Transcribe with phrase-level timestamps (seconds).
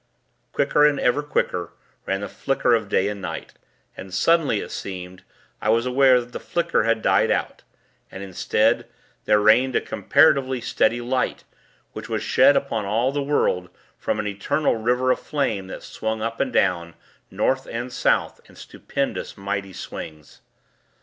[0.51, 1.73] Quicker, and ever quicker,
[2.07, 3.53] ran the flicker of day and night;
[3.95, 5.23] and, suddenly it seemed,
[5.61, 7.61] I was aware that the flicker had died out,
[8.09, 8.87] and, instead,
[9.25, 11.43] there reigned a comparatively steady light,
[11.91, 13.69] which was shed upon all the world,
[13.99, 16.95] from an eternal river of flame that swung up and down,
[17.29, 20.41] North and South, in stupendous, mighty swings.